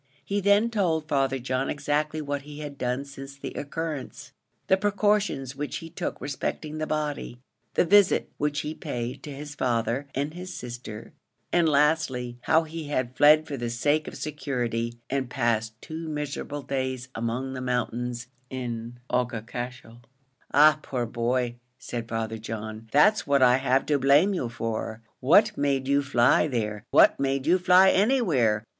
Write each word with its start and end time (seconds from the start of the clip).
He 0.25 0.41
then 0.41 0.71
told 0.71 1.07
Father 1.07 1.37
John 1.37 1.69
exactly 1.69 2.21
what 2.21 2.41
he 2.41 2.57
had 2.61 2.75
done 2.75 3.05
since 3.05 3.37
the 3.37 3.53
occurrence, 3.53 4.31
the 4.65 4.75
precautions 4.75 5.55
which 5.55 5.75
he 5.77 5.91
took 5.91 6.19
respecting 6.19 6.79
the 6.79 6.87
body 6.87 7.39
the 7.75 7.85
visit 7.85 8.31
which 8.37 8.61
he 8.61 8.73
paid 8.73 9.21
to 9.21 9.29
his 9.31 9.53
father 9.53 10.07
and 10.15 10.33
his 10.33 10.51
sister, 10.55 11.13
and 11.53 11.69
lastly, 11.69 12.39
how 12.45 12.63
he 12.63 12.85
had 12.85 13.15
fled 13.15 13.45
for 13.45 13.57
the 13.57 13.69
sake 13.69 14.07
of 14.07 14.15
security, 14.15 14.97
and 15.07 15.29
passed 15.29 15.79
two 15.83 16.09
miserable 16.09 16.63
days 16.63 17.09
among 17.13 17.53
the 17.53 17.61
mountains 17.61 18.25
in 18.49 18.97
Aughacashel. 19.07 19.99
"Ah! 20.51 20.73
my 20.77 20.79
poor 20.81 21.05
boy," 21.05 21.57
said 21.77 22.07
Father 22.09 22.39
John, 22.39 22.89
"that's 22.91 23.27
what 23.27 23.43
I 23.43 23.57
have 23.57 23.85
to 23.85 23.99
blame 23.99 24.33
you 24.33 24.49
for. 24.49 25.03
What 25.19 25.55
made 25.59 25.87
you 25.87 26.01
fly 26.01 26.47
there? 26.47 26.85
what 26.89 27.19
made 27.19 27.45
you 27.45 27.59
fly 27.59 27.91
anywhere? 27.91 28.63